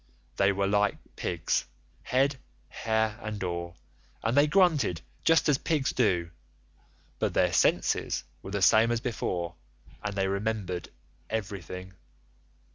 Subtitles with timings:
[0.37, 2.35] They were like pigs—head,
[2.69, 3.77] hair, and all,
[4.23, 6.31] and they grunted just as pigs do;
[7.19, 9.53] but their senses were the same as before,
[10.03, 10.89] and they remembered
[11.29, 11.93] everything.